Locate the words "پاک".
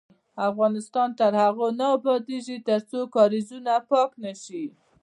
3.89-4.09